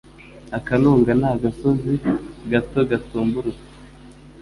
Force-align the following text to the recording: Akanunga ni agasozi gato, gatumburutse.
Akanunga 0.57 1.11
ni 1.19 1.25
agasozi 1.33 1.91
gato, 2.51 2.79
gatumburutse. 2.89 3.65